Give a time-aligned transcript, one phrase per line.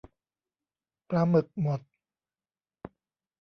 [1.09, 1.79] ปลาหมึกหมด